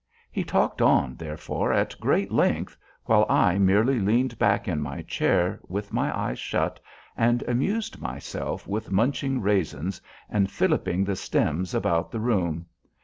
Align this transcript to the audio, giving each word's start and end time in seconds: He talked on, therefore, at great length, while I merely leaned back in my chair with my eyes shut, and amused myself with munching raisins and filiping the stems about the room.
He 0.31 0.43
talked 0.43 0.81
on, 0.81 1.13
therefore, 1.15 1.71
at 1.71 1.95
great 1.99 2.31
length, 2.31 2.75
while 3.05 3.23
I 3.29 3.59
merely 3.59 3.99
leaned 3.99 4.39
back 4.39 4.67
in 4.67 4.81
my 4.81 5.03
chair 5.03 5.59
with 5.67 5.93
my 5.93 6.11
eyes 6.17 6.39
shut, 6.39 6.79
and 7.15 7.43
amused 7.43 8.01
myself 8.01 8.65
with 8.67 8.89
munching 8.91 9.41
raisins 9.41 10.01
and 10.27 10.49
filiping 10.49 11.03
the 11.03 11.15
stems 11.15 11.75
about 11.75 12.09
the 12.09 12.19
room. 12.19 12.65